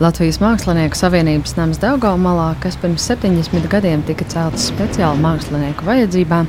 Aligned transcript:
Latvijas 0.00 0.38
Mākslinieku 0.40 0.96
savienības 0.96 1.58
nams 1.58 1.76
Daugaumalā, 1.82 2.54
kas 2.62 2.78
pirms 2.80 3.04
70 3.04 3.66
gadiem 3.68 4.00
tika 4.08 4.24
celts 4.32 4.70
speciāli 4.70 5.20
mākslinieku 5.20 5.84
vajadzībām, 5.84 6.46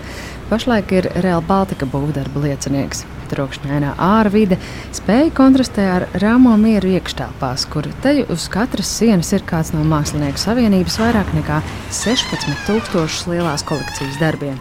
pašlaik 0.47 0.93
ir 0.95 1.09
Real 1.25 1.43
Baltica 1.43 1.83
būvdarba 1.91 2.45
liecinieks. 2.45 3.01
Trokšņainā 3.33 3.89
ārā 3.99 4.31
vide 4.31 4.57
spēja 4.95 5.33
kontrastē 5.35 5.87
ar 5.97 6.05
rāmo 6.23 6.53
mieru 6.61 6.93
iekštelpās, 6.93 7.65
kur 7.73 7.89
te 8.05 8.13
uz 8.31 8.45
katras 8.53 8.93
sienas 9.01 9.33
ir 9.35 9.43
kāds 9.43 9.73
no 9.75 9.83
Mākslinieku 9.83 10.39
savienības 10.39 10.95
vairāk 11.03 11.35
nekā 11.35 11.59
16,000 11.91 13.33
lielās 13.33 13.67
kolekcijas 13.67 14.15
darbiem. 14.23 14.55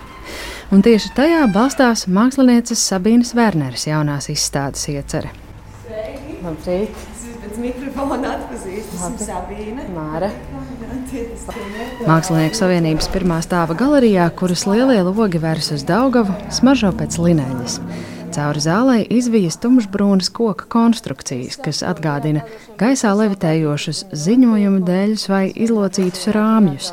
Un 0.74 0.82
tieši 0.82 1.14
tajā 1.14 1.46
balstās 1.54 2.08
mākslinieces 2.10 2.82
Sabīnas 2.90 3.36
Werneres 3.38 3.86
jaunās 3.86 4.26
izstādes 4.34 4.90
iecerē. 4.90 5.30
Labrīt! 6.42 7.09
Pēc 7.50 7.58
mikrofona 7.58 8.36
atpazīst. 8.36 8.94
Esmu 8.94 9.26
Sabīne. 9.26 9.86
Māra. 9.94 10.30
Mākslinieku 12.06 12.58
savienības 12.58 13.10
pirmā 13.10 13.40
stāva 13.42 13.74
galerijā, 13.78 14.28
kuras 14.38 14.66
lielie 14.68 15.00
logi 15.02 15.40
vērs 15.42 15.72
uz 15.74 15.84
Daugavu, 15.86 16.34
smaržo 16.54 16.92
pēc 16.94 17.18
lineļas. 17.18 17.80
Cauri 18.30 18.62
zālē 18.62 18.98
izvijas 19.10 19.58
tumšbrūnas 19.58 20.30
koka 20.30 20.68
konstrukcijas, 20.70 21.58
kas 21.58 21.82
atgādina 21.82 22.44
gaisā 22.78 23.10
levitējošus 23.18 24.04
ziņojumu 24.14 24.84
dēļus 24.86 25.26
vai 25.32 25.48
izlocītus 25.50 26.30
rāmjus. 26.36 26.92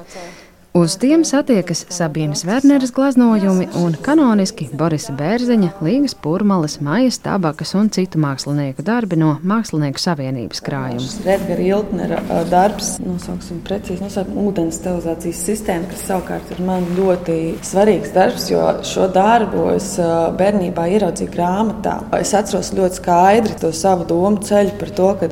Uz 0.78 0.94
tiem 1.02 1.24
satiekas 1.26 1.80
Sabīnas 1.90 2.44
Werneres 2.46 2.92
glaznojumi 2.94 3.66
un 3.80 3.96
kanoniski 4.06 4.68
Borisa 4.78 5.14
Bērziņa, 5.18 5.72
Līgas 5.82 6.14
Pūrmalas, 6.22 6.76
Maijas 6.86 7.18
Tabakas 7.24 7.72
un 7.80 7.88
citu 7.96 8.20
mākslinieku 8.22 8.84
darbi 8.86 9.18
no 9.18 9.32
Mākslinieku 9.48 9.98
savienības 10.04 10.62
krājuma. 10.68 11.08
Redgara 11.26 11.66
Iltnera 11.66 12.20
darbs, 12.52 12.92
nosauksim 13.02 13.64
precīzi, 13.66 14.04
nosauksim 14.06 14.38
ūdens 14.44 14.78
stilizācijas 14.78 15.40
sistēmu, 15.48 15.90
kas 15.94 16.04
savukārt 16.12 16.52
ir 16.54 16.62
man 16.68 16.86
ļoti 17.00 17.40
svarīgs 17.66 18.14
darbs, 18.14 18.46
jo 18.52 18.68
šo 18.86 19.08
darbu 19.16 19.72
es 19.72 19.96
bērnībā 20.38 20.86
ieraudzīju 21.00 21.34
grāmatā. 21.34 21.96
Es 22.20 22.36
atceros 22.38 22.70
ļoti 22.78 23.02
skaidri 23.02 23.58
to 23.64 23.74
savu 23.74 24.06
domu 24.14 24.46
ceļu 24.46 24.78
par 24.78 24.94
to, 25.02 25.10
ka 25.24 25.32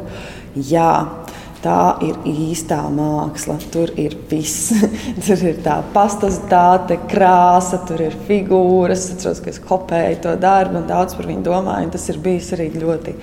jā, 0.56 0.90
tā 1.66 1.98
ir 2.06 2.20
īstā 2.30 2.78
māksla. 2.94 3.58
Tur 3.74 3.92
ir 4.00 4.16
viss. 4.30 4.72
tur 5.26 5.42
ir 5.50 5.60
tā 5.66 5.80
pastozitāte, 5.96 7.00
krāsa, 7.10 7.82
tur 7.88 8.06
ir 8.08 8.18
figūras. 8.28 9.08
Es 9.08 9.18
atceros, 9.18 9.42
ka 9.44 9.52
es 9.54 9.62
kopēju 9.64 10.22
to 10.28 10.36
darbu 10.42 10.82
un 10.82 10.88
daudz 10.90 11.18
par 11.18 11.30
viņu 11.32 11.46
domāju. 11.48 11.92
Tas 11.96 12.08
ir 12.14 12.22
bijis 12.24 12.54
arī 12.58 12.70
ļoti, 12.76 13.16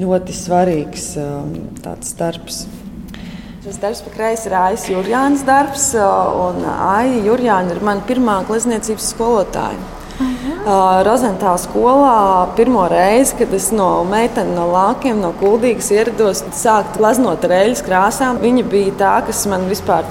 ļoti 0.00 0.36
svarīgs 0.36 1.12
um, 1.22 1.54
darbs. 2.18 2.66
Šis 3.64 3.78
darbs 3.82 4.00
pa 4.06 4.14
kreisi 4.14 4.48
ir 4.48 4.54
Aijas 4.56 4.86
Jurjānas 4.88 5.42
darbs, 5.44 5.90
un 5.98 6.62
Aija 6.72 7.22
Jurjāna 7.26 7.74
ir 7.74 7.82
mana 7.84 8.04
pirmā 8.06 8.40
glezniecības 8.48 9.12
skolotāja. 9.12 9.97
Rozentāla 10.68 11.56
skolā 11.56 12.16
pirmo 12.58 12.82
reizi, 12.92 13.38
kad 13.38 13.52
es 13.56 13.70
no 13.72 13.86
meitene 14.04 14.52
no 14.52 14.66
lākiem, 14.68 15.22
no 15.22 15.30
kuldīgas 15.40 15.88
ierados, 15.94 16.42
sākt 16.52 16.98
glaznot 17.00 17.46
ar 17.48 17.54
eļļas 17.62 17.84
krāsām. 17.86 18.42
Viņa 18.42 18.66
bija 18.68 18.96
tā, 19.00 19.14
kas 19.30 19.46
man 19.48 19.64
vispār 19.70 20.04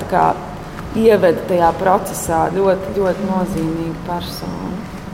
ieveda 0.97 1.45
tajā 1.51 1.69
procesā 1.77 2.47
ļoti, 2.55 2.95
ļoti 2.97 3.29
nozīmīga 3.29 4.07
persona. 4.09 4.66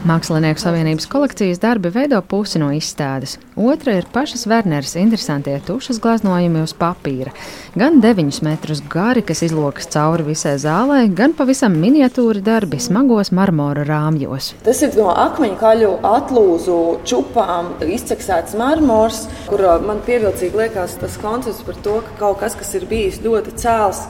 Mākslinieku 0.03 0.59
savienības 0.59 1.05
kolekcijas 1.07 1.61
darbi 1.63 1.87
veido 1.87 2.17
pusi 2.27 2.59
no 2.59 2.67
izstādes. 2.75 3.37
Otra 3.55 3.93
ir 3.95 4.07
pašas 4.11 4.41
Werneres 4.51 4.97
interesantie 4.99 5.53
tušas 5.63 6.01
glaznojumi 6.03 6.59
uz 6.59 6.73
papīra. 6.75 7.31
Gan 7.79 8.01
9 8.03 8.41
metrus 8.43 8.81
gari, 8.91 9.23
kas 9.23 9.45
izlokas 9.47 9.87
cauri 9.93 10.25
visai 10.27 10.57
zālē, 10.59 11.05
gan 11.15 11.31
pavisam 11.37 11.79
miniatūri 11.79 12.43
darbi 12.43 12.81
smagos 12.83 13.31
marmora 13.31 13.87
rāmjos. 13.87 14.51
Tas 14.67 14.83
ir 14.83 14.99
no 14.99 15.07
akmeņu 15.23 15.57
kaļu 15.63 15.95
atlūzu 16.11 16.77
čupām 17.07 17.71
izceksēts 17.87 18.59
marmors, 18.59 19.23
kur 19.47 19.63
man 19.87 20.03
pievilcīgi 20.03 20.65
liekas 20.65 20.99
tas 20.99 21.15
koncepts 21.23 21.63
par 21.63 21.79
to, 21.87 22.01
ka 22.03 22.19
kaut 22.25 22.43
kas, 22.43 22.59
kas 22.59 22.75
ir 22.75 22.89
bijis 22.91 23.23
ļoti 23.23 23.55
cēls, 23.63 24.03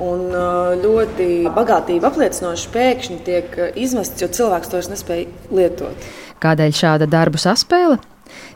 un 0.00 0.26
uh, 0.32 0.72
ļoti 0.80 1.28
bagātību 1.56 2.08
apliecinoši 2.08 2.70
pēkšņi 2.74 3.18
tiek 3.26 3.58
uh, 3.58 3.70
izmests, 3.78 4.22
jo 4.22 4.30
cilvēks 4.32 4.72
to 4.72 4.82
nespēja 4.92 5.28
lietot. 5.54 6.08
Kādēļ 6.40 6.76
šāda 6.76 7.08
darbu 7.10 7.40
saspēle? 7.40 8.00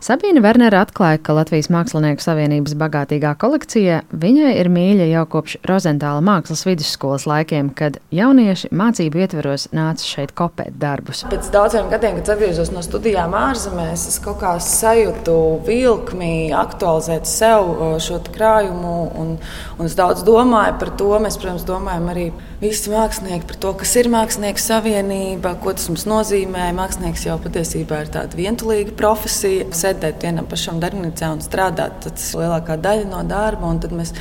Sabīna 0.04 0.42
Wernere 0.44 0.80
atklāja, 0.82 1.20
ka 1.24 1.36
Latvijas 1.36 1.70
Mākslinieku 1.72 2.22
savienības 2.24 2.74
bagātīgā 2.80 3.34
kolekcija 3.40 4.02
viņai 4.12 4.52
ir 4.60 4.68
mīļa 4.72 5.08
jau 5.10 5.24
kopš 5.36 5.56
Rozentāla 5.68 6.20
mākslas 6.24 6.64
vidusskolas 6.66 7.24
laikiem, 7.30 7.70
kad 7.76 8.00
jaunieši 8.14 8.70
mācību 8.74 9.22
ietveros 9.24 9.68
nāca 9.76 10.04
šeit 10.04 10.34
kopēt 10.36 10.76
darbus. 10.80 11.24
Pēc 11.30 11.48
daudziem 11.54 11.88
gadiem, 11.92 12.18
kad 12.20 12.34
atgriezos 12.36 12.72
no 12.74 12.82
studijām 12.84 13.36
ārzemēs, 13.38 14.08
es 14.10 14.20
kaut 14.24 14.40
kā 14.42 14.54
sajūtu 14.60 15.38
vilkmi 15.68 16.34
aktualizēt 16.56 17.28
sev 17.30 17.70
uh, 17.72 17.94
šo 18.02 18.20
krājumu, 18.34 18.94
un, 19.20 19.36
un 19.78 19.88
es 19.88 19.96
daudz 19.98 20.24
domāju 20.26 20.76
par 20.80 20.92
to. 20.98 21.10
Mēs, 21.24 21.38
protams, 21.40 21.64
domājam 21.68 22.10
arī 22.12 22.26
visi 22.62 22.92
mākslinieki 22.92 23.48
par 23.48 23.58
to, 23.60 23.72
kas 23.80 23.94
ir 24.00 24.10
mākslinieku 24.12 24.62
savienība, 24.62 25.54
ko 25.62 25.74
tas 25.76 25.88
mums 25.90 26.06
nozīmē. 26.08 26.70
Mākslinieks 26.76 27.26
jau 27.28 27.36
patiesībā 27.42 28.04
ir 28.04 28.12
tāda 28.14 28.38
vientulīga 28.38 28.94
profesija 28.98 29.63
sēdēt 29.72 30.24
vienam 30.26 30.48
pašam 30.50 30.80
darbnīcā 30.82 31.30
un 31.32 31.40
strādāt. 31.44 32.02
Tas 32.04 32.32
ir 32.32 32.42
lielākā 32.42 32.76
daļa 32.80 33.08
no 33.10 33.22
darba. 33.28 33.72
Mēs 33.94 34.12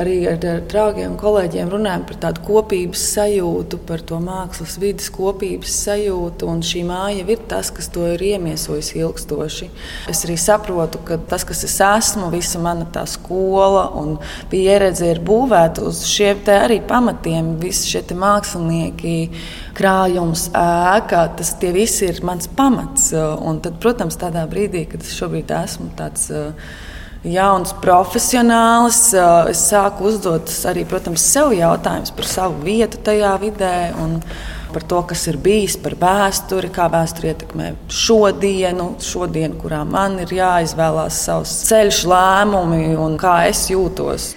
arī 0.00 0.16
ar, 0.28 0.38
ar 0.50 0.62
draugiem 0.70 1.12
un 1.12 1.18
kolēģiem 1.20 1.70
runājam 1.72 2.04
par 2.08 2.18
tādu 2.26 2.42
kopības 2.46 3.02
sajūtu, 3.14 3.78
par 3.88 4.02
to 4.06 4.18
mākslas 4.22 4.76
vidas 4.82 5.10
kopības 5.14 5.76
sajūtu. 5.84 6.48
Un 6.50 6.62
šī 6.66 6.84
māja 6.88 7.24
ir 7.24 7.42
tas, 7.50 7.70
kas 7.74 7.90
to 7.94 8.06
ir 8.14 8.22
iemiesojis 8.32 8.92
ilgstoši. 8.98 9.70
Es 10.10 10.24
arī 10.26 10.36
saprotu, 10.40 11.00
ka 11.06 11.18
tas, 11.30 11.46
kas 11.46 11.64
es 11.66 11.76
esmu, 11.84 12.30
visa 12.34 12.60
mana 12.62 12.86
tā 12.94 13.04
skola 13.10 13.86
un 14.00 14.16
pieredze 14.52 15.12
ir 15.12 15.22
būvēta 15.24 15.84
uz 15.86 16.04
šiem 16.10 16.42
arī 16.54 16.80
pamatiem. 16.84 17.54
Visi 17.62 17.92
šie 17.92 18.02
mākslinieki, 18.18 19.16
krājums, 19.76 20.48
ēka, 20.58 21.26
tas 21.38 21.54
visi 21.74 22.08
ir 22.10 22.20
mans 22.26 22.50
pamats. 22.50 23.12
Un 23.14 23.62
tad, 23.64 23.78
protams, 23.82 24.18
tādā 24.20 24.44
brīdī, 24.50 24.84
kad 24.90 25.04
es 25.04 25.14
šobrīd 25.18 25.54
esmu 25.54 25.92
tāds 25.98 26.30
jauns 27.24 27.74
profesionālis. 27.82 29.00
Es 29.50 29.64
sāku 29.70 30.10
uzdot 30.10 30.50
arī, 30.70 30.84
protams, 30.88 31.24
sev 31.24 31.54
jautājumus 31.56 32.14
par 32.14 32.28
savu 32.28 32.60
vietu 32.66 33.00
tajā 33.04 33.34
vidē. 33.42 33.74
Par 34.74 34.82
to, 34.90 35.00
kas 35.06 35.20
ir 35.30 35.36
bijis, 35.38 35.76
par 35.78 35.94
vēsturi, 36.00 36.66
kā 36.74 36.88
vēsture 36.90 37.30
ietekmē 37.30 37.68
šodienu, 37.94 38.88
šodienu, 38.98 39.54
kurā 39.62 39.84
man 39.86 40.18
ir 40.24 40.34
jāizvēlās 40.34 41.20
savs 41.28 41.52
ceļš, 41.68 42.00
lēmumi 42.10 42.96
un 42.98 43.14
kā 43.20 43.44
es 43.52 43.68
jūtos. 43.70 44.32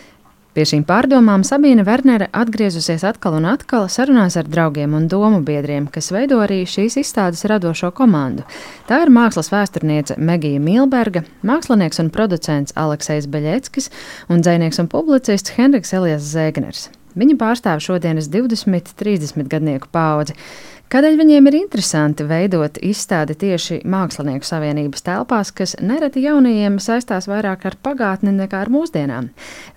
Pie 0.57 0.63
šīm 0.65 0.87
pārdomām 0.89 1.43
Sabīne 1.45 1.83
Wernere 1.85 2.31
atgriezusies 2.33 3.03
atkal 3.05 3.35
un 3.37 3.45
atkal 3.45 3.83
sarunās 3.93 4.39
ar 4.41 4.47
draugiem 4.49 4.95
un 4.97 5.03
domu 5.05 5.43
biedriem, 5.45 5.85
kas 5.85 6.09
veido 6.09 6.39
arī 6.41 6.63
šīs 6.65 6.95
izstādes 6.97 7.45
radošo 7.45 7.91
komandu. 7.93 8.41
Tā 8.89 9.03
ir 9.03 9.13
mākslas 9.13 9.51
vēsturniece 9.53 10.17
Megija 10.17 10.57
Milberga, 10.57 11.21
mākslinieks 11.45 12.01
un 12.01 12.09
producents 12.09 12.73
Aleksis 12.73 13.29
Beļeckis 13.29 13.91
un 14.33 14.41
dzinieks 14.41 14.81
un 14.81 14.89
publicists 14.89 15.53
Henriks 15.59 15.93
Elijas 15.93 16.25
Zēgners. 16.33 16.87
Viņa 17.13 17.37
pārstāv 17.37 17.85
šodienas 17.85 18.25
20-30 18.33 19.45
gadnieku 19.53 19.93
paudzi. 19.93 20.33
Kādēļ 20.87 21.17
viņiem 21.19 21.47
ir 21.49 21.55
interesanti 21.57 22.23
veidot 22.23 22.77
izstādi 22.79 23.35
tieši 23.35 23.81
Mākslinieku 23.91 24.47
savienības 24.47 25.03
telpās, 25.03 25.49
kas 25.51 25.73
nereti 25.83 26.21
jaunajiem 26.23 26.77
saistās 26.79 27.25
vairāk 27.27 27.65
ar 27.67 27.75
pagātni 27.83 28.31
nekā 28.31 28.61
ar 28.63 28.71
mūsdienām? 28.71 29.27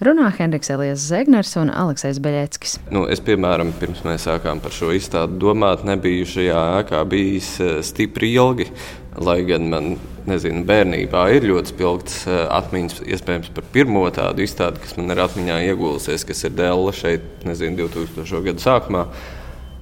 Runā 0.07 0.29
Henriks 0.37 0.71
Elijas 0.71 1.03
Zegners 1.11 1.57
un 1.59 1.73
Aleksis 1.75 2.21
Beļeckis. 2.23 2.77
Nu, 2.95 3.09
es, 3.11 3.19
piemēram, 3.27 3.73
pirms 3.81 4.05
mēs 4.07 4.29
sākām 4.29 4.63
par 4.63 4.77
šo 4.77 4.93
izstādi 4.95 5.41
domāt, 5.43 5.83
nebiju 5.89 6.29
šajā 6.31 6.63
ēkā 6.85 7.03
bijis 7.11 7.51
eh, 7.59 7.73
stipri 7.83 8.31
ilgi. 8.37 8.71
Lai 9.19 9.41
gan 9.43 9.67
man 9.67 9.91
nezinu, 10.31 10.63
bērnībā 10.69 11.25
ir 11.35 11.49
ļoti 11.51 11.75
spilgts 11.75 12.21
eh, 12.31 12.45
atmiņas, 12.55 13.03
iespējams, 13.17 13.51
par 13.59 13.67
pirmo 13.75 14.07
tādu 14.15 14.47
izstādi, 14.47 14.79
kas 14.87 14.95
man 14.95 15.11
ir 15.11 15.27
atmiņā 15.27 15.59
iegūlusies, 15.73 16.29
kas 16.31 16.47
ir 16.47 16.55
Dēlā 16.63 16.95
šeit, 16.95 17.27
nezinu, 17.51 17.89
2000. 17.91 18.47
gadu 18.47 18.69
sākumā 18.69 19.09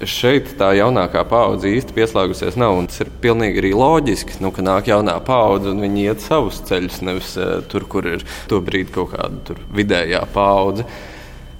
šeit 0.07 0.53
tā 0.59 0.71
jaunākā 0.79 1.25
paudze 1.29 1.71
īsti 1.73 1.95
pieslēgusies 1.97 2.59
nav. 2.61 2.79
Tas 2.91 3.03
ir 3.03 3.11
pilnīgi 3.23 3.63
arī 3.63 3.73
loģiski, 3.75 4.39
nu, 4.45 4.53
ka 4.55 4.63
nāk 4.65 4.91
jaunā 4.91 5.17
paudze 5.27 5.73
un 5.73 5.83
viņi 5.83 6.05
iet 6.07 6.25
savus 6.25 6.61
ceļus, 6.69 7.01
nevis 7.07 7.35
uh, 7.41 7.59
tur, 7.71 7.89
kur 7.91 8.07
ir 8.07 8.27
to 8.51 8.61
brīdi 8.65 8.95
kaut 8.95 9.15
kāda 9.17 9.59
vidējā 9.75 10.23
paudze. 10.35 10.87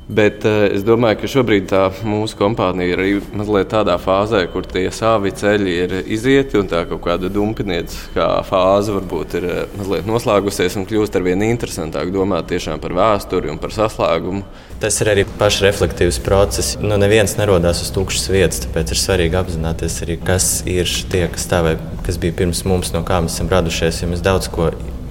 Bet 0.09 0.41
uh, 0.49 0.63
es 0.73 0.85
domāju, 0.89 1.19
ka 1.21 1.29
šobrīd 1.29 1.73
mūsu 2.09 2.37
kompānija 2.39 2.95
ir 2.95 3.01
arī 3.03 3.11
mazliet 3.37 3.69
tādā 3.75 3.99
fāzē, 4.01 4.41
kur 4.49 4.65
tie 4.65 4.87
savi 4.95 5.35
ceļi 5.37 5.73
ir 5.83 5.91
izieti, 6.01 6.57
un 6.57 6.71
tā 6.71 6.87
kaut 6.89 7.03
kāda 7.05 7.29
dumpinieciskā 7.29 8.29
fāze 8.49 8.95
varbūt 8.95 9.35
ir 9.37 9.45
uh, 9.51 9.59
mazliet 9.77 10.07
noslēgusies 10.09 10.79
un 10.81 10.87
kļūst 10.89 11.19
ar 11.19 11.27
vien 11.27 11.45
interesantāk 11.45 12.09
domāt 12.15 12.49
tiešām 12.49 12.81
par 12.81 12.95
vēsturi 12.97 13.53
un 13.53 13.61
par 13.61 13.75
saslēgumu. 13.77 14.47
Tas 14.81 14.97
ir 15.03 15.11
arī 15.13 15.27
pašreflektīvs 15.43 16.23
process. 16.25 16.79
Nu, 16.81 16.97
neviens 16.97 17.37
nerodās 17.37 17.83
uz 17.85 17.91
tukšas 17.93 18.31
vietas, 18.33 18.63
tāpēc 18.65 18.95
ir 18.95 19.01
svarīgi 19.03 19.37
apzināties 19.37 19.99
arī, 20.07 20.17
kas 20.25 20.47
ir 20.65 20.89
tie, 21.13 21.27
kas 21.35 21.45
stāvēja, 21.51 21.83
kas 22.07 22.17
bija 22.23 22.39
pirms 22.39 22.63
mums, 22.65 22.95
no 22.97 23.05
kā 23.05 23.21
mēs 23.21 23.37
esam 23.37 23.53
radušies. 23.53 24.01
Ja 24.01 24.09
mēs 24.09 24.25
daudz 24.25 24.49
ko 24.55 24.71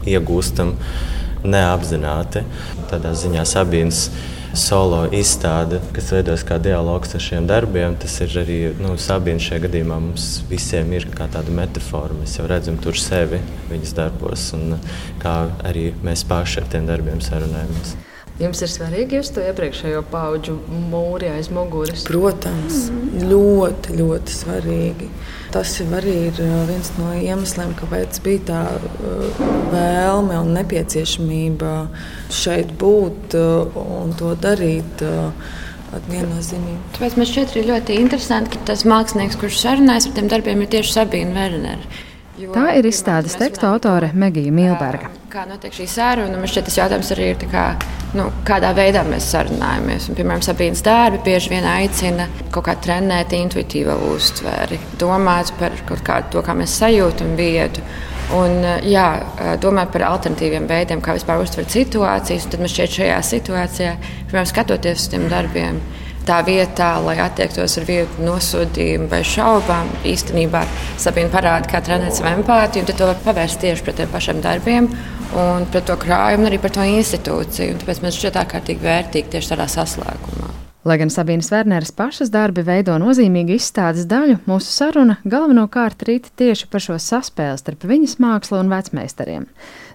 iegūstam 0.10 0.74
neapzināti, 1.46 2.42
tādā 2.90 3.14
ziņā 3.20 3.46
Sabīnas 3.46 4.08
solo 4.58 5.04
izstāde, 5.14 5.80
kas 5.96 6.10
veidojas 6.16 6.44
kā 6.48 6.58
dialogs 6.62 7.16
ar 7.18 7.24
šiem 7.24 7.48
darbiem. 7.50 7.96
Tas 8.02 8.18
ir 8.26 8.34
arī 8.42 8.58
nu, 8.82 8.96
Sabīna 9.02 9.44
šajā 9.44 9.68
gadījumā 9.68 10.00
mums 10.08 10.28
visiem 10.50 10.92
ir 10.98 11.08
kā 11.14 11.30
tāda 11.34 11.54
metāfora. 11.54 12.18
Mēs 12.18 12.40
jau 12.40 12.50
redzam 12.50 12.80
tur 12.82 12.98
sevi 13.00 13.42
viņas 13.72 13.96
darbos 13.98 14.50
un 14.58 14.78
kā 15.22 15.38
arī 15.68 15.92
mēs 16.04 16.26
paši 16.28 16.64
ar 16.64 16.70
tiem 16.74 16.90
darbiem 16.90 17.24
sarunājamies. 17.24 17.98
Jums 18.38 18.60
ir 18.62 18.70
svarīgi 18.70 19.18
just 19.18 19.34
to 19.34 19.42
iepriekšējo 19.42 20.04
pauģu 20.12 20.54
mūri 20.92 21.32
aiz 21.32 21.48
muguras? 21.50 22.04
Protams, 22.06 22.84
mm. 22.94 23.24
ļoti, 23.32 23.96
ļoti 23.98 24.36
svarīgi. 24.36 25.08
Tas 25.56 25.72
arī 25.82 26.14
ir 26.28 26.42
uh, 26.44 26.58
viens 26.70 26.92
no 27.00 27.16
iemesliem, 27.18 27.74
kāpēc 27.80 28.20
bija 28.22 28.44
tā 28.52 28.60
uh, 28.78 29.40
vēlme 29.74 30.38
un 30.38 30.54
nepieciešamība 30.54 31.72
šeit 32.30 32.76
būt 32.78 33.38
uh, 33.40 33.80
un 33.98 34.14
to 34.20 34.36
darīt. 34.44 35.02
Tāpēc 35.88 37.16
man 37.18 37.30
šķiet 37.32 37.56
ļoti 37.64 37.98
interesanti, 38.04 38.54
ka 38.54 38.70
tas 38.70 38.86
mākslinieks, 38.86 39.40
kurš 39.42 39.64
sarunājas 39.64 40.12
ar 40.12 40.18
tiem 40.20 40.30
darbiem, 40.30 40.62
ir 40.62 40.70
tieši 40.78 40.94
Sabīna 41.00 41.34
Vernere. 41.40 42.06
Tā 42.38 42.68
ir 42.78 42.86
izstādes 42.86 43.34
teksta 43.40 43.72
autore 43.72 44.12
Megija 44.14 44.54
Milberga. 44.54 45.10
Kā 45.32 45.48
notiek 45.50 45.74
šī 45.74 45.88
saruna? 45.90 46.38
Man 46.38 46.50
šķiet, 46.50 46.68
tas 46.68 46.76
jautājums 46.78 47.10
arī 47.16 47.32
ir, 47.32 47.46
kā, 47.50 47.64
nu, 48.18 48.28
kādā 48.46 48.70
veidā 48.78 49.02
mēs 49.08 49.32
sarunājamies. 49.34 50.06
Un, 50.12 50.18
piemēram, 50.20 50.44
Sabīnas 50.46 50.84
darbi 50.86 51.24
bieži 51.26 51.50
vien 51.56 51.66
aicina 51.66 52.28
kaut 52.54 52.68
kā 52.68 52.78
trenēt 52.84 53.34
intuitīvo 53.34 53.98
uztveri, 54.12 54.78
domāt 55.02 55.50
par 55.58 55.74
kaut 55.90 56.06
kādu 56.06 56.36
to, 56.36 56.46
kā 56.46 56.54
mēs 56.58 56.78
sajūtam 56.78 57.34
vietu. 57.40 57.82
Un, 58.38 58.60
jā, 58.86 59.08
domāt 59.64 59.90
par 59.96 60.06
alternatīviem 60.12 60.70
veidiem, 60.70 61.02
kā 61.02 61.18
vispār 61.18 61.42
uztvert 61.42 61.74
situācijas. 61.74 62.50
Tad 62.52 62.62
man 62.62 62.70
šķiet, 62.70 62.98
šajā 63.00 63.22
situācijā, 63.34 63.96
piemēram, 64.28 64.52
skatoties 64.54 65.08
uz 65.08 65.10
tiem 65.16 65.26
darbiem, 65.32 65.82
tā 66.28 66.40
vietā, 66.48 66.90
lai 67.04 67.18
attiektos 67.24 67.78
ar 67.80 67.88
vienu 67.88 68.28
nosodījumu 68.28 69.10
vai 69.12 69.22
šaubām, 69.28 69.90
īstenībā 70.08 70.64
Sabīna 71.00 71.32
parāda, 71.34 71.70
kā 71.72 71.82
trenēt 71.84 72.18
savu 72.18 72.34
empātiju, 72.36 72.84
un 72.84 73.00
to 73.00 73.10
var 73.12 73.22
pavērst 73.26 73.62
tieši 73.64 73.86
pret 73.86 74.02
tiem 74.02 74.12
pašiem 74.14 74.44
darbiem 74.44 74.92
un 75.38 75.68
pret 75.72 75.88
to 75.88 75.98
krājumu, 76.00 76.48
arī 76.50 76.60
par 76.64 76.76
to 76.76 76.86
institūciju. 76.88 77.76
Un 77.76 77.82
tāpēc 77.84 78.04
man 78.04 78.16
šķiet 78.16 78.42
ārkārtīgi 78.44 78.88
vērtīgi 78.88 79.36
tieši 79.36 79.54
tādā 79.54 79.70
saslēgumā. 79.72 80.47
Lai 80.88 80.96
gan 81.02 81.10
Sabīnas 81.12 81.50
Werneres 81.52 81.90
pašas 81.92 82.30
darbi 82.32 82.64
veido 82.64 82.94
nozīmīgu 83.02 83.58
izstādes 83.58 84.06
daļu, 84.08 84.38
mūsu 84.48 84.72
saruna 84.72 85.18
galvenokārt 85.28 86.06
rīt 86.08 86.30
tieši 86.40 86.70
par 86.72 86.84
šo 86.86 86.96
saspēli 87.04 87.60
starp 87.60 87.84
viņas 87.90 88.16
mākslu 88.24 88.62
un 88.62 88.72
vecmeistariem. 88.72 89.50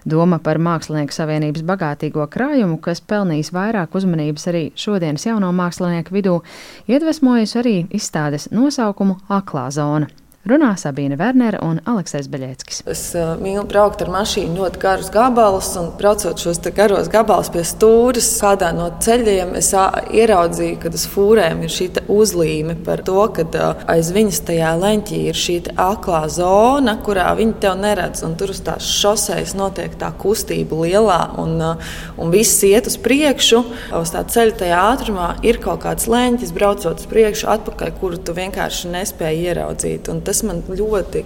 Doma 0.05 0.37
par 0.43 0.61
Mākslinieku 0.61 1.15
savienības 1.15 1.65
bagātīgo 1.65 2.27
krājumu, 2.29 2.77
kas 2.83 3.01
pelnījis 3.09 3.49
vairāk 3.55 3.97
uzmanības 3.97 4.45
arī 4.51 4.65
šodienas 4.77 5.25
jauno 5.25 5.49
mākslinieku 5.57 6.13
vidū, 6.13 6.41
iedvesmojas 6.85 7.57
arī 7.63 7.79
izstādes 7.89 8.51
nosaukumu 8.53 9.17
Aklā 9.33 9.71
zona. 9.73 10.13
Runā 10.43 10.73
Sabīne 10.75 11.15
Wernere 11.15 11.55
un 11.63 11.77
Aleksis 11.87 12.25
Beļēckis. 12.27 12.81
Es 12.91 13.01
uh, 13.15 13.37
mīlu 13.39 13.61
braukt 13.63 14.01
ar 14.03 14.09
mašīnu 14.11 14.57
ļoti 14.59 14.79
garus 14.81 15.07
gabalus, 15.07 15.69
un 15.79 15.85
braucot 15.95 16.41
šos 16.43 16.57
garos 16.75 17.07
gabalus 17.07 17.47
pie 17.53 17.61
stūres, 17.63 18.27
kādā 18.43 18.73
no 18.75 18.89
ceļiem 18.99 19.53
es 19.55 19.69
ieraudzīju, 19.71 20.81
ka 20.81 20.91
uz 20.91 21.05
fūrēm 21.13 21.61
ir 21.63 21.71
šī 21.71 21.87
uzlīme 22.11 22.75
par 22.83 23.05
to, 23.07 23.23
ka 23.37 23.45
uh, 23.47 23.85
aiz 23.93 24.09
viņas 24.11 24.41
tajā 24.49 24.73
leņķī 24.81 25.21
ir 25.29 25.39
šī 25.45 25.55
aklā 25.79 26.25
zona, 26.35 26.97
kurā 27.07 27.29
viņi 27.39 27.55
tev 27.63 27.79
neredz. 27.79 28.25
Tur 28.35 28.51
uz 28.51 28.59
tās 28.67 28.91
šoseis 28.99 29.55
notiek 29.55 29.95
tā 29.95 30.11
kustība 30.19 30.81
lielā, 30.83 31.21
un, 31.39 31.55
uh, 31.69 31.95
un 32.19 32.35
viss 32.35 32.59
iet 32.67 32.91
uz 32.91 32.99
priekšu. 32.99 33.63
Uz 34.01 34.11
tā 34.11 34.25
ceļa 34.27 34.59
tajā 34.59 34.83
ātrumā 34.91 35.31
ir 35.47 35.63
kaut 35.63 35.85
kāds 35.87 36.11
leņķis, 36.11 36.51
braucot 36.59 36.99
uz 36.99 37.07
priekšu, 37.15 37.47
atpakaļ, 37.55 37.95
kuru 38.03 38.19
tu 38.19 38.35
vienkārši 38.35 38.91
nespēji 38.99 39.49
ieraudzīt. 39.53 40.11
Un 40.11 40.19
tas 40.33 40.43
man 40.47 40.63
ļoti 40.65 41.23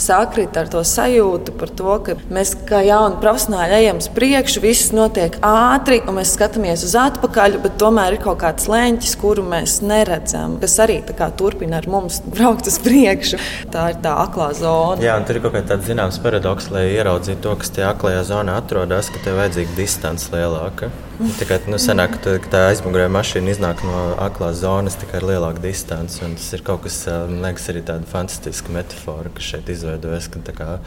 sakrita 0.00 0.62
ar 0.62 0.70
to 0.70 0.82
sajūtu 0.86 1.54
par 1.58 1.70
to, 1.74 1.96
ka 2.06 2.16
mēs 2.32 2.54
kā 2.68 2.80
jauni 2.86 3.18
profesionāļi 3.22 3.78
ejam 3.80 4.00
uz 4.02 4.08
priekšu, 4.14 4.62
viss 4.64 4.92
notiek 4.94 5.36
ātri, 5.44 6.00
un 6.06 6.18
mēs 6.20 6.34
skatāmies 6.36 6.84
uz 6.86 6.94
atpakaļ, 7.00 7.58
bet 7.64 7.78
tomēr 7.80 8.16
ir 8.16 8.22
kaut 8.24 8.40
kāds 8.44 8.68
leņķis, 8.70 9.16
kuru 9.20 9.46
mēs 9.48 9.80
neredzam, 9.84 10.58
kas 10.62 10.76
arī 10.84 11.00
kā, 11.08 11.30
turpina 11.34 11.80
ar 11.80 11.88
mums 11.90 12.20
braukt 12.26 12.70
uz 12.70 12.78
priekšu. 12.84 13.40
Tā 13.74 13.88
ir 13.94 14.02
tā 14.04 14.14
aklā 14.24 14.52
zona. 14.56 15.02
Jā, 15.02 15.16
tur 15.26 15.40
ir 15.40 15.46
kaut 15.46 15.56
kāds 15.58 15.88
zināms 15.88 16.20
paradoks, 16.22 16.70
lai 16.74 16.86
ieraudzītu 16.94 17.42
to, 17.44 17.56
kas 17.60 17.74
tajā 17.74 17.90
aklajā 17.94 18.22
zonā 18.30 18.60
atrodas, 18.62 19.10
ka 19.10 19.22
tev 19.24 19.40
vajadzīga 19.42 19.74
distance 19.78 20.30
lielāka. 20.34 20.92
Tikai 21.38 21.60
nu, 21.70 21.78
senāk, 21.78 22.16
ka 22.24 22.50
tā 22.50 22.60
aizmugurē 22.72 23.06
mašīna 23.14 23.52
iznāk 23.52 23.84
no 23.86 23.98
aklās 24.18 24.58
zonas 24.64 24.96
tikai 24.98 25.20
ar 25.20 25.28
lielāku 25.28 25.62
distanci. 25.62 26.24
Tas 26.24 26.48
ir 26.56 26.64
kaut 26.66 26.82
kas, 26.88 26.96
man 27.30 27.44
liekas, 27.44 27.68
arī 27.70 27.84
tāda 28.04 28.10
fantastiska 28.10 28.72
metāfora, 28.72 29.32
kas 29.34 29.54
šeit 29.54 29.68
izveidojas. 29.72 30.28
Ka, 30.54 30.80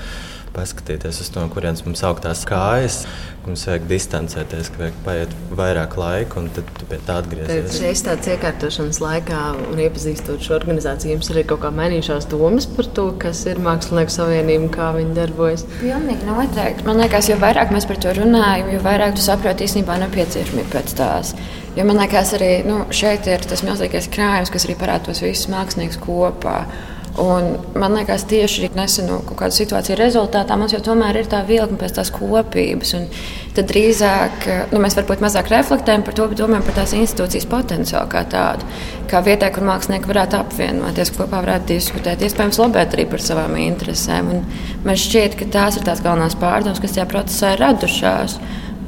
paskatīties 0.57 1.19
uz 1.21 1.29
to, 1.29 1.43
kurienes 1.53 1.83
mums 1.85 2.01
augtās 2.07 2.41
kājas, 2.47 3.03
ka 3.43 3.51
mums 3.51 3.65
vajag 3.67 3.83
distancēties, 3.91 4.71
ka 4.73 4.81
vajag 4.81 4.95
paiet 5.05 5.35
vairāk 5.53 5.97
laika 5.99 6.39
un 6.41 6.47
tad 6.55 6.71
pie 6.89 6.97
tā 7.05 7.19
atgriezties. 7.21 7.77
Šeit 7.77 8.01
tādā 8.07 8.33
iekārtošanas 8.33 8.99
laikā 9.03 9.41
un 9.67 9.81
iepazīstot 9.83 10.41
šo 10.41 10.55
organizāciju, 10.57 11.13
jums 11.13 11.29
ir 11.29 11.43
kaut 11.51 11.61
kā 11.65 11.71
mainījušās 11.77 12.29
domas 12.31 12.65
par 12.73 12.89
to, 12.97 13.07
kas 13.21 13.43
ir 13.51 13.61
Mākslinieku 13.61 14.15
savienība 14.15 14.65
un 14.65 14.73
kā 14.73 14.89
viņi 14.97 15.15
darbojas? 15.19 15.67
Pilnīgi 15.77 16.25
noteikti. 16.31 16.87
Man 16.89 17.03
liekas, 17.03 17.29
jo 17.29 17.37
vairāk 17.43 17.75
mēs 17.75 17.87
par 17.89 18.01
to 18.01 18.17
runājam, 18.17 18.73
jo 18.73 18.81
vairāk 18.87 19.17
tu 19.19 19.25
saproti 19.27 19.67
īstenībā 19.67 20.01
nepieciešamību 20.07 20.73
pēc 20.73 20.97
tās. 20.97 21.35
Jo 21.77 21.85
man 21.85 21.99
liekas, 22.01 22.33
arī 22.33 22.51
nu, 22.65 22.81
šeit 22.89 23.27
ir 23.29 23.43
tas 23.45 23.61
milzīgais 23.61 24.09
krājums, 24.09 24.49
kas 24.49 24.65
arī 24.65 24.73
parāda 24.79 25.11
tos 25.11 25.21
visus 25.21 25.51
māksliniekus 25.53 25.99
kopā. 26.01 26.63
Un 27.17 27.55
man 27.73 27.95
liekas, 27.97 28.27
tieši 28.29 28.67
nesenu 28.77 29.23
kaut 29.25 29.39
kādu 29.39 29.55
situāciju 29.55 29.95
rezultātā 29.97 30.53
mums 30.59 30.75
jau 30.75 30.83
tomēr 30.85 31.17
ir 31.17 31.29
tā 31.31 31.39
vilkme 31.47 31.79
pēc 31.81 31.95
tās 31.97 32.11
kopības. 32.13 32.93
Tad 33.57 33.71
drīzāk 33.71 34.45
nu, 34.69 34.81
mēs 34.83 34.93
varbūt 34.99 35.23
mazāk 35.25 35.49
reflektējam 35.49 36.05
par 36.05 36.13
to, 36.17 36.27
bet 36.29 36.37
domājam 36.37 36.67
par 36.67 36.77
tās 36.77 36.93
institūcijas 36.93 37.49
potenciālu 37.49 38.11
kā 38.11 38.21
tādu. 38.29 38.69
Kā 39.09 39.23
vietā, 39.25 39.49
kur 39.55 39.65
mākslinieki 39.65 40.11
varētu 40.11 40.37
apvienoties, 40.37 41.13
kopā 41.17 41.41
varētu 41.41 41.71
diskutēt, 41.71 42.21
iespējams, 42.27 42.61
lobēt 42.61 42.93
arī 42.93 43.07
par 43.09 43.23
savām 43.23 43.57
interesēm. 43.63 44.29
Un 44.35 44.45
man 44.85 45.01
šķiet, 45.01 45.39
ka 45.39 45.49
tās 45.57 45.79
ir 45.79 45.89
tās 45.89 46.05
galvenās 46.05 46.37
pārdomas, 46.37 46.83
kas 46.83 46.99
tajā 46.99 47.09
procesā 47.09 47.55
ir 47.55 47.65
radušās. 47.65 48.37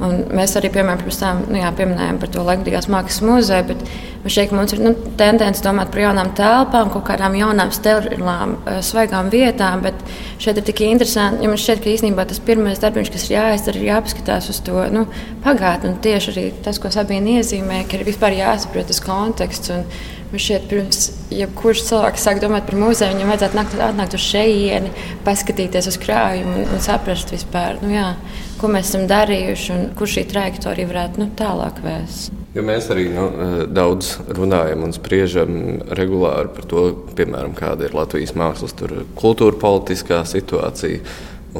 Un 0.00 0.22
mēs 0.32 0.54
arī 0.56 0.70
piemēram, 0.72 1.10
tam, 1.20 1.42
nu, 1.50 1.58
jā, 1.60 1.68
pieminējām 1.76 2.18
par 2.22 2.30
to 2.32 2.44
Latvijas 2.44 2.86
Mākslas 2.88 3.20
muzeju, 3.20 3.66
bet 3.68 4.30
šeit 4.32 4.54
mums 4.56 4.72
ir 4.72 4.80
nu, 4.80 4.94
tendence 5.20 5.60
domāt 5.64 5.90
par 5.92 6.00
jaunām 6.06 6.30
telpām, 6.36 6.88
kaut 6.94 7.04
kādām 7.10 7.36
jaunām, 7.36 7.72
sterilām, 7.74 8.54
eh, 8.64 8.78
svaigām 8.86 9.28
vietām. 9.32 9.82
Bet 9.84 10.00
šeit 10.40 10.56
ir 10.56 10.64
tik 10.64 10.80
interesanti, 10.86 11.44
jo 11.44 11.50
man 11.52 11.60
šķiet, 11.60 11.82
ka 11.84 11.92
īstenībā 11.92 12.26
tas 12.28 12.40
pirmais 12.40 12.80
darbs, 12.80 13.12
kas 13.12 13.28
ir 13.28 13.36
jāizdara, 13.36 13.76
ir 13.76 13.90
jāpaskatās 13.90 14.48
uz 14.48 14.60
to 14.64 14.86
nu, 14.90 15.06
pagātni. 15.44 15.98
Tieši 16.00 16.32
arī 16.32 16.46
tas, 16.64 16.78
ko 16.78 16.88
Sabīna 16.88 17.36
iezīmē, 17.40 17.84
ka 17.88 17.98
ir 17.98 18.08
vispār 18.08 18.38
jāsaprot 18.40 18.88
tas 18.88 19.04
konteksts. 19.04 19.70
Un, 19.70 19.84
Man 20.30 20.38
šķiet, 20.38 20.66
pirms 20.70 21.06
jebkurš 21.34 21.80
cilvēks 21.88 22.22
sāk 22.22 22.38
domāt 22.38 22.68
par 22.68 22.76
muzeju, 22.78 23.16
viņam 23.16 23.32
vajadzētu 23.32 23.56
nākt, 23.58 23.72
atnākt 23.82 24.12
uz 24.14 24.22
šejieni, 24.22 24.92
paskatīties 25.26 25.88
uz 25.90 25.96
krājumu 25.98 26.52
un, 26.54 26.68
un 26.76 26.84
saprast 26.84 27.32
vispār, 27.34 27.80
nu, 27.82 27.90
jā, 27.90 28.12
ko 28.60 28.70
mēs 28.72 28.90
esam 28.92 29.06
darījuši 29.10 29.72
un 29.74 29.86
kur 29.98 30.10
šī 30.10 30.26
trajektorija 30.30 30.90
varētu 30.90 31.22
nu, 31.22 31.30
tālāk 31.38 31.80
vēst. 31.84 32.34
Jo 32.54 32.64
mēs 32.66 32.88
arī 32.90 33.06
nu, 33.14 33.28
daudz 33.70 34.16
runājam 34.34 34.82
un 34.86 34.94
spriežam 34.96 35.54
regulāri 35.94 36.50
par 36.56 36.66
to, 36.70 36.84
piemēram, 37.18 37.54
kāda 37.58 37.86
ir 37.86 37.94
Latvijas 37.94 38.34
mākslas, 38.38 38.74
kultūra, 39.18 39.56
politiskā 39.60 40.24
situācija. 40.26 41.04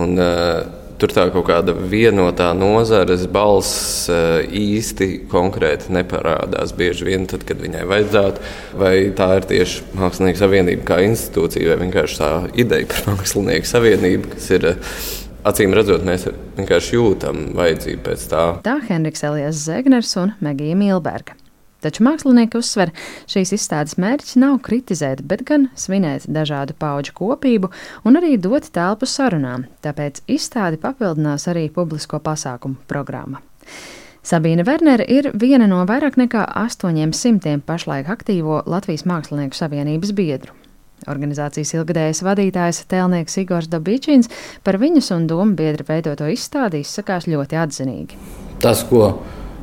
Un, 0.01 0.19
uh, 0.19 0.81
tur 1.01 1.13
tā 1.15 1.27
kaut 1.33 1.47
kāda 1.49 1.73
vienotā 1.73 2.51
nozares 2.57 3.25
balss 3.33 4.09
eh, 4.13 4.43
īsti 4.61 5.09
konkrēti 5.31 5.95
neparādās. 5.97 6.75
Bieži 6.77 7.09
vien 7.09 7.25
tad, 7.31 7.47
kad 7.49 7.63
viņai 7.63 7.87
vajadzētu, 7.89 8.45
vai 8.81 8.95
tā 9.17 9.31
ir 9.39 9.49
tieši 9.51 9.97
Mākslinieku 9.97 10.43
savienība 10.43 10.87
kā 10.93 11.01
institūcija, 11.07 11.73
vai 11.73 11.81
vienkārši 11.87 12.21
tā 12.21 12.31
ideja 12.61 12.91
par 12.93 13.15
Mākslinieku 13.15 13.73
savienību, 13.73 14.35
kas 14.37 14.53
ir. 14.59 14.71
Acīm 15.41 15.73
redzot, 15.73 16.03
mēs 16.05 16.27
vienkārši 16.59 16.99
jūtam 16.99 17.39
vajadzību 17.57 18.03
pēc 18.05 18.25
tā. 18.29 18.43
Tā 18.65 18.75
Henriks 18.85 19.23
Elijas 19.25 19.63
Zegners 19.65 20.13
un 20.21 20.35
Megija 20.45 20.77
Milberga. 20.77 21.37
Taču 21.81 22.05
mākslinieki 22.05 22.59
uzsver, 22.61 22.93
šīs 23.31 23.55
izstādes 23.57 23.97
mērķis 23.97 24.37
nav 24.43 24.59
kritizēt, 24.67 25.23
bet 25.25 25.47
gan 25.49 25.71
svinēt 25.81 26.27
dažādu 26.29 26.77
pauģu 26.77 27.17
kopību 27.17 27.73
un 28.05 28.21
arī 28.21 28.35
dot 28.37 28.69
telpu 28.75 29.09
sarunām. 29.09 29.65
Tāpēc 29.81 30.21
izstādi 30.29 30.77
papildinās 30.83 31.49
arī 31.49 31.71
publisko 31.73 32.21
pasākumu 32.21 32.77
programma. 32.91 33.41
Sabīne 34.21 34.69
Wernere 34.69 35.09
ir 35.09 35.33
viena 35.33 35.65
no 35.65 35.81
vairāk 35.89 36.21
nekā 36.21 36.45
800 36.69 37.63
pašlaik 37.65 38.13
aktīvo 38.13 38.61
Latvijas 38.69 39.09
Mākslinieku 39.09 39.57
savienības 39.57 40.13
biedru. 40.13 40.60
Organizācijas 41.09 41.73
ilgadējais 41.79 42.23
vadītājs 42.27 42.85
Tēlnieks 42.91 43.39
Igors 43.41 43.71
Dabīčins 43.73 44.29
par 44.67 44.77
viņas 44.83 45.13
un 45.17 45.29
domu 45.31 45.57
biedru 45.57 45.87
veidoto 45.89 46.29
izstādi 46.29 46.83
izsakās 46.85 47.29
ļoti 47.31 47.61
atzinīgi. 47.61 48.19
Tas, 48.61 48.83
ko 48.85 49.15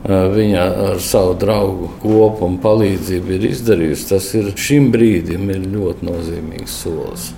viņa 0.07 0.63
ar 0.91 1.01
savu 1.03 1.35
draugu 1.41 1.89
kopu 2.01 2.47
un 2.47 2.57
palīdzību 2.63 3.35
ir 3.35 3.49
izdarījusi, 3.51 4.07
tas 4.13 4.29
ir 4.37 4.53
šim 4.57 4.89
brīdim 4.93 5.49
ir 5.51 5.67
ļoti 5.73 6.07
nozīmīgs 6.07 6.79
solis. 6.85 7.31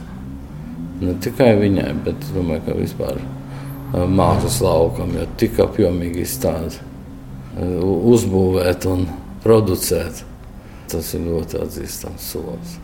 Ne 1.00 1.16
tikai 1.24 1.54
viņai, 1.60 1.90
bet 2.06 2.30
domāju, 2.36 2.66
ka 2.68 2.76
vispār 2.78 3.20
mākslas 3.96 4.60
laukam, 4.62 5.16
jo 5.16 5.26
tik 5.40 5.60
apjomīgi 5.64 6.24
izstādi 6.26 6.86
uzbūvēt 7.60 8.86
un 8.92 9.08
producēt. 9.44 10.26
Tas 10.90 11.14
ir 11.14 11.26
ļoti 11.28 11.60
atzīstams 11.64 12.32
solis. 12.34 12.78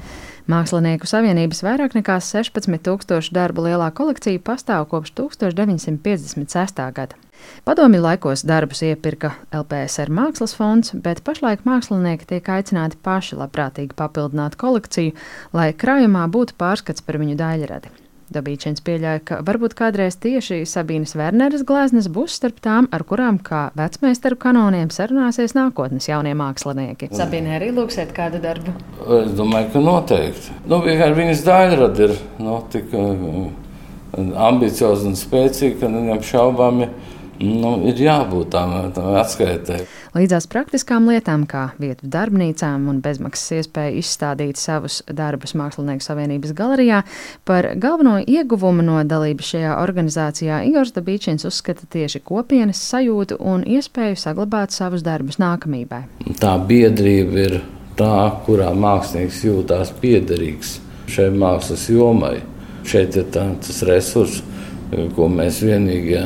Mākslinieku 0.45 1.07
savienības 1.09 1.63
vairāk 1.65 1.95
nekā 1.97 2.19
16,000 2.21 3.33
darbu 3.33 3.63
lielā 3.65 3.87
kolekcija 3.97 4.43
pastāv 4.45 4.85
kopš 4.91 5.15
1956. 5.17 6.83
gada. 6.93 7.17
Padomju 7.65 8.03
laikos 8.03 8.45
darbus 8.45 8.83
iepirka 8.85 9.33
LPSR 9.49 10.13
Mākslas 10.13 10.53
fonds, 10.53 10.93
bet 10.93 11.23
pašlaik 11.25 11.65
mākslinieki 11.65 12.29
tiek 12.29 12.53
aicināti 12.59 13.01
paši 13.01 13.41
labprātīgi 13.41 13.97
papildināt 13.97 14.53
kolekciju, 14.61 15.17
lai 15.57 15.71
krājumā 15.73 16.27
būtu 16.29 16.53
pārskats 16.61 17.01
par 17.01 17.17
viņu 17.21 17.41
daļradi. 17.41 18.04
Dabīčins 18.33 18.81
pieļāja, 18.85 19.21
ka 19.21 19.39
varbūt 19.45 19.75
kādreiz 19.77 20.17
tieši 20.21 20.63
Sabīnas 20.69 21.13
Werneres 21.17 21.65
gleznes 21.67 22.07
būs 22.11 22.37
starp 22.39 22.57
tām, 22.63 22.87
ar 22.95 23.05
kurām 23.07 23.37
kā 23.37 23.67
vecmeistaru 23.77 24.39
kanoniem 24.41 24.89
sarunāsies 24.93 25.53
nākotnes 25.57 26.09
jaunie 26.09 26.33
mākslinieki. 26.37 27.11
Sabīnē 27.13 27.59
arī 27.59 27.71
lūksiet 27.75 28.15
kādu 28.17 28.41
darbu? 28.43 28.73
Es 29.21 29.35
domāju, 29.37 29.69
ka 29.75 29.83
noteikti. 29.85 30.57
Nu, 30.65 30.81
vienkārši 30.85 31.19
viņas 31.21 31.43
daļrada 31.45 32.07
ir 32.07 32.15
nu, 32.41 32.57
tik 32.73 32.95
uh, 32.97 34.23
ambicioza 34.47 35.11
un 35.11 35.19
spēcīga, 35.19 35.83
ka 35.83 35.91
neapšaubāmi. 35.93 36.89
Ja 36.89 37.15
Nu, 37.41 37.73
ir 37.89 37.99
jābūt 37.99 38.51
tam, 38.53 38.73
tam 38.95 39.15
atskaitē. 39.19 39.81
Līdzās 40.15 40.45
praktiskām 40.47 41.09
lietām, 41.11 41.43
kā 41.49 41.65
vietu 41.81 42.07
darbnīcām 42.07 42.85
un 42.87 43.01
bezmaksas 43.03 43.57
iespēja 43.57 43.97
izstādīt 43.99 44.59
savus 44.59 45.01
darbus 45.11 45.51
Mākslinieku 45.59 46.05
savienības 46.05 46.53
galerijā, 46.55 47.01
par 47.43 47.73
galveno 47.81 48.15
ieguvumu 48.23 48.85
no 48.85 49.01
dalības 49.03 49.51
šajā 49.51 49.73
organizācijā 49.81 50.61
Igors 50.69 50.95
Dabīčins 50.95 51.43
uzskata 51.49 51.89
tieši 51.91 52.23
kopienas 52.23 52.79
sajūtu 52.87 53.41
un 53.43 53.67
iespēju 53.67 54.15
saglabāt 54.21 54.71
savus 54.75 55.03
darbus 55.03 55.41
nākamībai. 55.43 56.05
Tā 56.39 56.55
biedrība 56.69 57.43
ir 57.49 57.59
tā, 57.99 58.15
kurā 58.47 58.71
mākslinieks 58.71 59.43
jūtās 59.43 59.91
piederīgs 59.99 60.77
šai 61.11 61.27
mākslas 61.35 61.89
jomai. 61.91 62.37
Šeit 62.85 63.17
ir 63.17 63.27
tā, 63.33 63.49
tas 63.59 63.83
resurs, 63.87 64.41
ko 65.15 65.27
mēs 65.31 65.59
vienīgie 65.65 66.23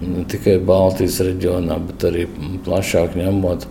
ne 0.00 0.24
tikai 0.28 0.58
Baltijas 0.66 1.20
reģionā, 1.24 1.78
bet 1.88 2.04
arī 2.08 2.26
plašāk 2.66 3.16
ņemot, 3.18 3.66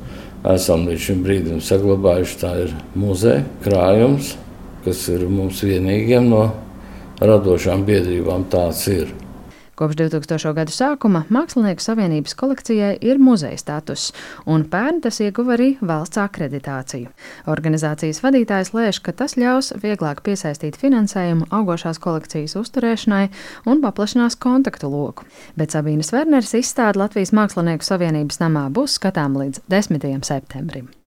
esam 0.55 0.87
līdz 0.89 1.03
šim 1.07 1.21
brīdim 1.25 1.61
saglabājuši. 1.63 2.39
Tā 2.41 2.53
ir 2.65 2.73
muzeja 2.97 3.43
krājums, 3.65 4.35
kas 4.85 5.05
ir 5.13 5.27
mums 5.29 5.61
vienīgiem 5.65 6.29
no 6.31 6.47
radošām 7.21 7.85
biedrībām 7.87 8.49
tāds 8.51 8.85
ir. 8.91 9.13
Kopš 9.75 9.97
2000. 9.99 10.53
gadu 10.55 10.71
sākuma 10.71 11.25
Mākslinieku 11.27 11.83
savienības 11.83 12.35
kolekcijai 12.39 12.93
ir 13.03 13.19
muzeja 13.19 13.59
status, 13.59 14.05
un 14.47 14.63
pērn 14.71 15.01
tas 15.03 15.19
ieguva 15.19 15.57
arī 15.57 15.73
valsts 15.83 16.21
akreditāciju. 16.23 17.11
Organizācijas 17.51 18.23
vadītājs 18.23 18.71
lēš, 18.71 19.01
ka 19.03 19.11
tas 19.11 19.35
ļaus 19.35 19.73
vieglāk 19.83 20.23
piesaistīt 20.23 20.79
finansējumu 20.79 21.51
augošās 21.51 21.99
kolekcijas 21.99 22.55
uzturēšanai 22.63 23.25
un 23.67 23.83
paplašinās 23.83 24.39
kontaktu 24.39 24.93
loku. 24.95 25.27
Bet 25.59 25.75
Sabīnas 25.75 26.15
Werners 26.15 26.55
izstāde 26.55 27.03
Latvijas 27.03 27.35
Mākslinieku 27.35 27.83
savienības 27.83 28.39
namā 28.47 28.69
būs 28.71 28.95
skatām 29.01 29.35
līdz 29.43 29.67
10. 29.67 30.23
septembrim. 30.23 30.95